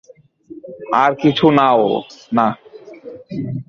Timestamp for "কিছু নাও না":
1.15-2.47